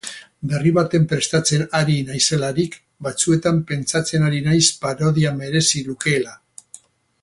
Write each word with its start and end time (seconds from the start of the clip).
Berri 0.51 0.69
baten 0.77 1.03
prestatzen 1.11 1.65
ari 1.81 1.97
naizelarik, 2.07 2.79
batzuetan 3.09 3.61
pentsatzen 3.73 4.29
ari 4.31 4.43
naiz 4.49 4.65
parodia 4.87 5.39
merezi 5.45 5.87
lukeela. 5.93 6.39